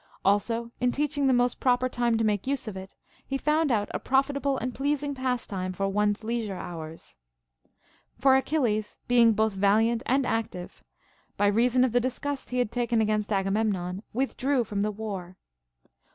Also, 0.25 0.71
in 0.79 0.91
teaching 0.91 1.27
the 1.27 1.31
most 1.31 1.59
proper 1.59 1.87
time 1.87 2.17
to 2.17 2.23
make 2.23 2.47
use 2.47 2.67
of 2.67 2.75
it, 2.75 2.95
he 3.27 3.37
found 3.37 3.71
out 3.71 3.87
a 3.93 3.99
profitable 3.99 4.57
and 4.57 4.73
pleasing 4.73 5.13
pastime 5.13 5.71
for 5.71 5.87
one's 5.87 6.23
leisure 6.23 6.55
hours. 6.55 7.15
For 8.17 8.35
Achilles, 8.35 8.97
being 9.07 9.33
both 9.33 9.53
valiant 9.53 10.01
and 10.07 10.25
active, 10.25 10.83
by 11.37 11.45
reason 11.45 11.83
of 11.83 11.91
the 11.91 12.01
disgust 12.01 12.49
he 12.49 12.57
had 12.57 12.71
taken 12.71 12.99
against 12.99 13.29
xlgamemnon 13.29 14.01
withdrew 14.11 14.63
from 14.63 14.81
the 14.81 14.91
Λvar. 14.91 15.35